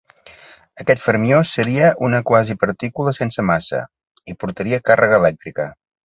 [0.83, 3.81] Aquest fermió seria una quasi partícula sense massa,
[4.33, 5.67] i portaria càrrega elèctrica.